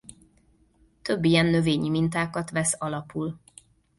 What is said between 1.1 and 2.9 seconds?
ilyen növényi mintákat vesz